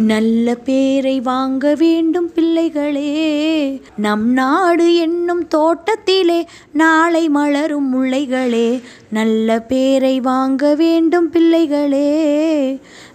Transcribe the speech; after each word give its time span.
நல்ல 0.00 0.54
பேரை 0.54 1.20
வாங்க 1.20 1.74
வேண்டும் 1.74 2.32
பிள்ளைகளே. 2.32 3.80
நம் 3.96 4.32
நாடு 4.32 4.96
என்னும் 4.96 5.48
தோட்டத்திலே 5.48 6.46
நாளை 6.72 7.28
மலரும் 7.28 7.88
முள்ளைகளே 7.94 8.80
நல்ல 9.10 9.60
பேரை 9.60 10.20
வாங்க 10.20 10.74
வேண்டும் 10.74 11.30
பிள்ளைகளே. 11.30 12.08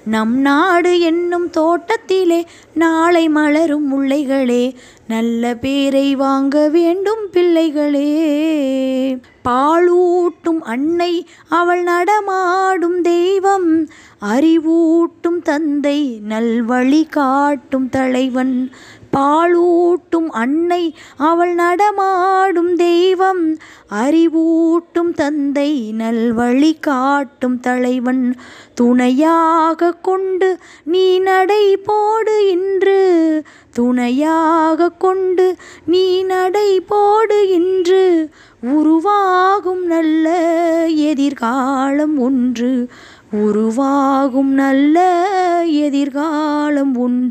நம் 0.06 0.38
நாடு 0.38 1.00
என்னும் 1.00 1.50
தோட்டத்திலே 1.50 2.46
நாளை 2.74 3.30
மலரும் 3.30 3.88
முல்லைகளே 3.90 4.74
நல்ல 5.08 5.56
பேரை 5.56 6.16
வாங்க 6.16 6.70
வேண்டும் 6.70 7.30
பிள்ளைகளே. 7.32 8.12
பாலூட்டும் 9.46 10.60
அன்னை 10.62 11.28
அவள் 11.50 11.84
நடமாடும் 11.84 13.02
தெய்வம் 13.02 13.88
அறிவூட்டும் 14.22 15.42
தந்தை 15.44 16.22
நல்வழி 16.30 17.08
காட்டும் 17.10 17.90
தலைவன். 17.90 18.72
பாலூட்டும் 19.16 20.28
அன்னை 20.30 20.96
அவள் 21.18 21.54
நடமாடும் 21.54 22.76
தெய்வம். 22.76 23.58
அறிவூட்டும் 23.92 25.14
தந்தை 25.16 25.94
நல்வழி 25.98 26.80
காட்டும் 26.80 27.60
தலைவன். 27.60 28.36
துணையாக 28.74 29.92
கொண்டு 29.92 30.58
நீ 30.84 31.20
நடை 31.20 31.78
போடு 31.78 32.50
இன்று. 32.50 33.44
துணையாக 33.74 34.90
கொண்டு 34.90 35.56
நீ 35.86 36.24
நடை 36.24 36.80
போடு 36.80 37.50
இன்று. 37.50 38.30
உருவாகும் 38.62 39.86
நல்ல 39.86 40.30
எதிர்காலம் 40.88 42.20
ஒன்று. 42.20 42.90
உருவாகும் 43.32 44.50
நல்ல 44.50 45.00
எதிர்காலம் 45.66 46.55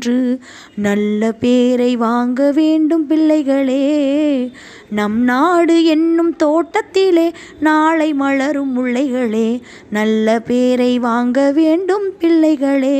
ஒன்று 0.07 0.39
நல்ல 0.75 1.31
பேரை 1.31 1.95
வாங்க 1.95 2.51
வேண்டும் 2.51 3.07
பிள்ளைகளே. 3.07 4.51
நம் 4.89 5.23
நாடு 5.23 5.85
என்னும் 5.85 6.35
தோட்டத்திலே 6.35 7.31
நாளை 7.59 8.13
மலரும் 8.13 8.73
முல்லைகளே. 8.77 9.61
நல்ல 9.89 10.39
பேரை 10.39 10.99
வாங்க 10.99 11.51
வேண்டும் 11.51 12.17
பிள்ளைகளே. 12.19 12.99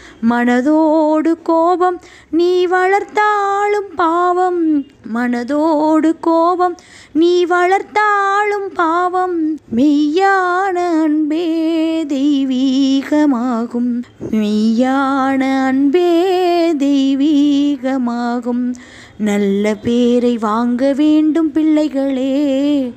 மனதோடு 0.29 1.35
கோபம் 1.43 1.99
நீ 2.29 2.67
வளர்த்தாலும் 2.67 3.95
பாவம். 3.95 4.85
மனதோடு 5.13 6.19
கோபம் 6.19 6.77
நீ 7.11 7.45
வளர்த்தாலும் 7.45 8.73
பாவம். 8.73 9.59
மெய்யான 9.75 11.03
அன்பே 11.03 12.03
தெய்வீகமாகும். 12.03 14.03
மெய்யான 14.31 15.65
அன்பே 15.65 16.73
தெய்வீகமாகும். 16.73 18.73
நல்ல 19.17 19.75
பேரை 19.75 20.37
வாங்க 20.37 20.93
வேண்டும் 20.93 21.51
பிள்ளைகளே. 21.51 22.93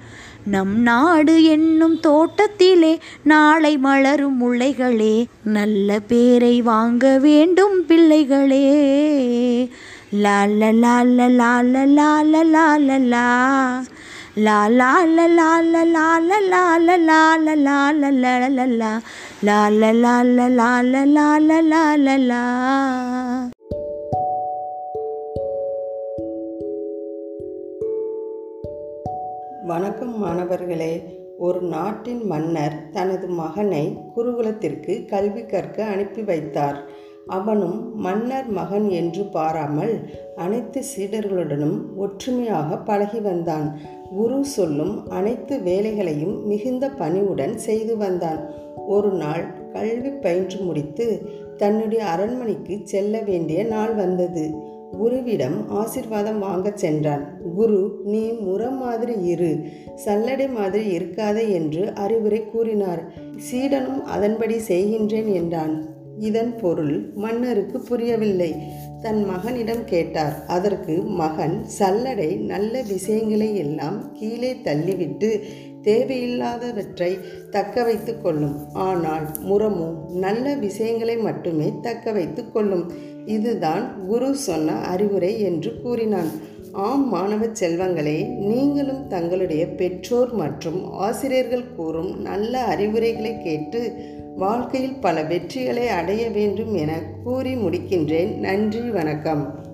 நம் 0.47 0.72
நாடு 0.82 1.34
என்னும் 1.44 1.94
தோட்டத்திலே 2.00 2.91
நாளை 3.22 3.72
மலரும் 3.77 4.37
முளைகளே 4.37 5.15
நல்ல 5.55 5.99
பேரை 6.09 6.55
வாங்க 6.62 7.05
வேண்டும் 7.19 7.77
பிள்ளைகளே 7.87 8.65
லால 10.25 10.71
லால 10.83 11.28
லால 11.41 11.84
லால 11.91 12.43
லால 12.53 12.99
லா 13.12 13.27
லா 14.38 14.59
லா 14.78 14.93
ல 15.06 15.27
லா 15.38 15.50
ல 15.65 15.83
லா 15.87 16.06
ல 16.28 16.38
லா 16.47 16.66
ல 16.87 16.99
லா 17.06 17.22
ல 17.38 17.54
லா 17.59 17.81
ல 17.93 18.12
ல 18.15 18.37
ல 18.56 18.69
லா 18.81 18.93
லா 19.47 19.59
ல 19.81 19.93
லா 19.97 20.15
ல 20.28 20.49
லா 20.59 20.71
ல 20.84 21.04
லா 21.16 21.28
ல 21.49 21.60
லா 21.72 21.83
ல 21.99 22.16
லா 22.31 22.43
வணக்கம் 29.67 30.19
மாணவர்களே. 30.19 31.19
ஒரு 31.39 31.63
நாட்டின் 31.63 32.27
மன்னர் 32.27 32.91
தனது 32.91 33.27
மகனை 33.27 33.97
குருகுலத்திற்கு 34.17 35.05
கல்வி 35.05 35.47
கற்க 35.47 35.85
அனுப்பி 35.85 36.23
வைத்தார். 36.23 36.85
அவனும் 37.27 37.99
மன்னர் 37.99 38.47
மகன் 38.47 38.89
என்று 38.89 39.25
பாராமல் 39.25 40.11
அனைத்து 40.37 40.83
சீடர்களுடனும் 40.97 41.95
ஒற்றுமையாக 41.97 42.79
பழகி 42.79 43.21
வந்தான். 43.21 43.81
குரு 44.17 44.45
சொல்லும் 44.45 45.09
அனைத்து 45.09 45.59
வேலைகளையும் 45.59 46.47
மிகுந்த 46.47 46.89
பணிவுடன் 46.89 47.59
செய்து 47.59 47.97
வந்தான். 47.97 48.51
ஒரு 48.87 49.11
நாள் 49.11 49.69
கல்வி 49.73 50.11
பயின்று 50.11 50.61
முடித்து 50.61 51.29
தன்னுடைய 51.57 52.05
அரண்மனைக்கு 52.05 52.81
செல்ல 52.85 53.21
வேண்டிய 53.21 53.65
நாள் 53.65 53.95
வந்தது. 53.95 54.64
குருவிடம் 55.00 55.56
ஆசிர்வாதம் 55.72 56.38
வாங்கச் 56.38 56.77
சென்றான். 56.77 57.25
குரு 57.55 58.00
நீ 58.05 58.31
முரம் 58.31 58.77
மாதிரி 58.77 59.15
இரு 59.22 59.65
சல்லடை 60.05 60.53
மாதிரி 60.53 60.99
இருக்காதே 60.99 61.53
என்று 61.53 61.94
அறிவுரை 61.94 62.50
கூறினார். 62.50 63.03
சீடனும் 63.37 64.03
அதன்படி 64.04 64.56
செய்கின்றேன் 64.69 65.33
என்றான். 65.33 65.75
இதன் 66.19 66.56
பொருள் 66.56 67.12
மன்னருக்கு 67.15 67.81
புரியவில்லை. 67.81 68.54
தன் 69.04 69.22
மகனிடம் 69.31 69.84
கேட்டார். 69.92 70.34
அதற்கு 70.56 70.94
மகன் 71.20 71.56
சல்லடை 71.78 72.31
நல்ல 72.53 72.82
விஷயங்களை 72.92 73.48
எல்லாம் 73.65 73.98
கீழே 74.19 74.53
தள்ளிவிட்டு 74.65 75.31
தேவையில்லாதவற்றை 75.88 77.10
தக்க 77.50 77.82
வைத்து 77.82 78.12
கொள்ளும். 78.20 78.56
ஆனால் 78.88 79.26
முரமோ 79.48 79.88
நல்ல 80.25 80.54
விஷயங்களை 80.66 81.16
மட்டுமே 81.26 81.69
தக்க 81.81 82.12
வைத்து 82.19 82.44
கொள்ளும். 82.50 82.87
இதுதான் 83.37 83.84
குரு 84.06 84.31
சொன்ன 84.47 84.72
அறிவுரை 84.92 85.32
என்று 85.48 85.71
கூறினான். 85.82 86.32
ஆம் 86.86 87.04
மாணவ 87.09 87.42
செல்வங்களே 87.60 88.19
நீங்களும் 88.48 89.03
தங்களுடைய 89.09 89.65
பெற்றோர் 89.81 90.32
மற்றும் 90.41 90.78
ஆசிரியர்கள் 91.06 91.69
கூறும் 91.76 92.12
நல்ல 92.21 92.62
அறிவுரைகளை 92.72 93.32
கேட்டு 93.42 93.81
வாழ்க்கையில் 94.37 95.00
பல 95.00 95.22
வெற்றிகளை 95.22 95.87
அடைய 95.87 96.31
வேண்டும் 96.31 96.75
என 96.75 97.03
கூறி 97.25 97.56
முடிக்கின்றேன். 97.56 98.37
நன்றி 98.37 98.91
வணக்கம். 98.91 99.65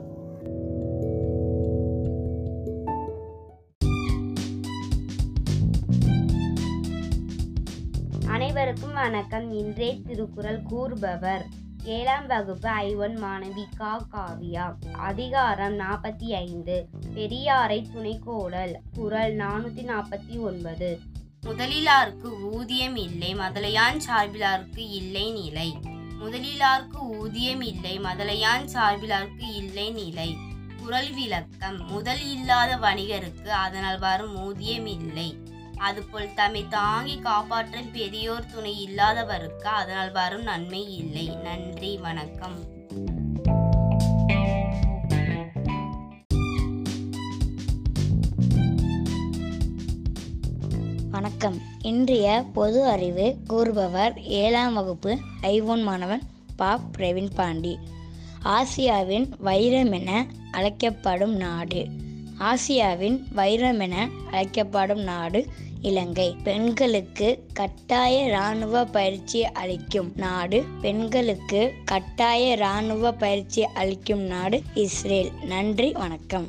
அனைவருக்கும் 8.28 8.92
வணக்கம். 8.92 9.52
இன்றைய 9.52 9.94
திருக்குறள் 10.06 10.62
கூறுபவர். 10.62 11.46
ஏழாம் 11.84 12.26
வகுப்பு 12.26 12.68
ஐவன் 12.68 13.16
மாணவி 13.16 13.64
கா. 13.76 14.06
காவியா. 14.12 14.74
அதிகாரம் 14.92 15.78
நாற்பத்தி 15.78 16.28
ஐந்து. 16.28 16.88
பெரியாரை 17.14 17.84
துணைக்கோடல். 17.94 18.74
குரல் 18.94 19.36
நானூற்றி 19.36 19.82
நாற்பத்தி 19.84 20.40
ஒன்பது. 20.40 20.98
முதலிலாருக்கு 21.46 22.50
ஊதியம் 22.50 22.96
இல்லை 22.96 23.34
மதலையான் 23.34 24.00
சார்பிலாருக்கு 24.06 24.90
இல்லை 24.90 25.30
நிலை. 25.30 25.78
முதலிலாருக்கு 26.18 27.08
ஊதியம் 27.08 27.60
இல்லை 27.60 27.98
மதலையான் 27.98 28.66
சார்பிலாருக்கு 28.66 29.54
இல்லை 29.54 29.90
நிலை. 29.90 30.36
குரல் 30.82 31.12
விளக்கம் 31.12 31.86
முதல் 31.86 32.30
இல்லாத 32.30 32.76
வணிகருக்கு 32.76 33.48
அதனால் 33.48 33.98
வரும் 33.98 34.36
ஊதியம் 34.36 34.86
இல்லை. 34.86 35.38
அதுபோல் 35.78 36.34
தம்மை 36.34 36.68
தாங்கி 36.68 37.18
காப்பாற்ற 37.18 37.80
பெரியோர் 37.92 38.46
துணை 38.46 38.88
இல்லாதவருக்கு 38.88 39.68
அதனால் 39.80 40.12
வரும் 40.12 40.42
நன்மை 40.42 40.96
இல்லை. 40.96 41.26
நன்றி 41.26 41.96
வணக்கம். 41.96 42.79
வணக்கம். 51.20 51.62
இன்றைய 51.82 52.44
பொது 52.52 52.84
அறிவு 52.84 53.36
கூறுபவர் 53.46 54.22
ஏழாம் 54.22 54.74
வகுப்பு 54.74 55.18
ஐவோன் 55.42 55.82
மாணவன் 55.82 56.22
பா. 56.56 56.80
பிரவீன் 56.98 57.30
பாண்டி. 57.34 57.78
ஆசியாவின் 58.44 59.28
வைரம் 59.38 59.92
என 59.92 60.26
அழைக்கப்படும் 60.50 61.36
நாடு. 61.36 61.86
ஆசியாவின் 62.38 63.20
வைரம் 63.32 63.80
என 63.80 64.08
அழைக்கப்படும் 64.30 65.00
நாடு 65.00 65.46
இலங்கை. 65.80 66.36
பெண்களுக்கு 66.44 67.46
கட்டாய 67.52 68.24
இராணுவ 68.24 68.84
பயிற்சி 68.84 69.44
அளிக்கும் 69.44 70.12
நாடு. 70.16 70.64
பெண்களுக்கு 70.80 71.72
கட்டாய 71.84 72.52
இராணுவ 72.52 73.12
பயிற்சி 73.12 73.64
அளிக்கும் 73.64 74.20
நாடு 74.20 74.62
இஸ்ரேல். 74.74 75.30
நன்றி 75.44 75.92
வணக்கம். 75.92 76.46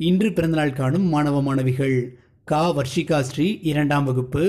இன்று 0.00 0.32
பிறந்தநாள் 0.32 0.72
காணும் 0.72 1.02
மாணவ 1.02 1.42
மாணவிகள் 1.42 1.96
கா. 2.44 2.76
வர்ஷிகா 2.76 3.20
ஸ்ரீ 3.20 3.58
இரண்டாம் 3.62 4.04
வகுப்பு 4.04 4.42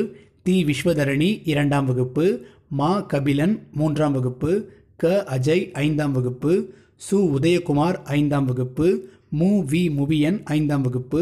தி. 0.43 0.63
விஸ்வதரணி 0.63 1.41
இரண்டாம் 1.43 1.85
வகுப்பு 1.85 2.25
மா. 2.69 3.05
கபிலன் 3.13 3.55
மூன்றாம் 3.73 4.11
வகுப்பு 4.11 4.51
க. 4.95 5.25
அஜய் 5.29 5.71
ஐந்தாம் 5.73 6.11
வகுப்பு 6.11 6.51
சு. 7.07 7.15
உதயகுமார் 7.35 8.03
ஐந்தாம் 8.03 8.45
வகுப்பு 8.45 8.87
மு. 9.29 9.45
வி. 9.45 9.83
முபியன் 9.97 10.43
ஐந்தாம் 10.43 10.81
வகுப்பு 10.81 11.21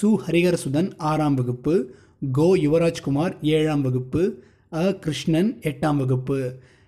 சு. 0.00 0.14
ஹரிஹரசுதன் 0.26 0.92
ஆறாம் 0.96 1.34
வகுப்பு 1.34 1.74
கோ. 2.32 2.56
யுவராஜ்குமார் 2.56 3.36
ஏழாம் 3.42 3.80
வகுப்பு 3.80 4.22
அ. 4.72 4.94
கிருஷ்ணன் 4.94 5.58
எட்டாம் 5.62 5.96
வகுப்பு. 5.96 6.38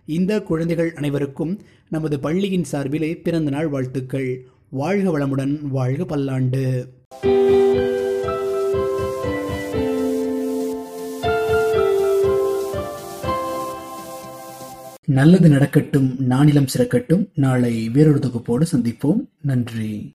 இந்த 0.08 0.43
குழந்தைகள் 0.43 0.94
அனைவருக்கும் 0.94 1.52
நமது 1.88 2.20
பள்ளியின் 2.20 2.64
சார்பிலே 2.64 3.17
பிறந்தநாள் 3.17 3.69
வாழ்த்துக்கள். 3.69 4.31
வாழ்க 4.74 5.19
வளமுடன் 5.19 5.58
வாழ்க 5.62 6.04
பல்லாண்டு. 6.04 6.92
நல்லது 15.04 15.48
நடக்கட்டும் 15.48 16.14
நானிலம் 16.30 16.66
சிறக்கட்டும். 16.78 17.26
நாளை 17.34 17.88
வேறொரு 17.88 18.19
தொகுப்போடு 18.19 18.66
சந்திப்போம். 18.76 19.28
நன்றி. 19.40 20.10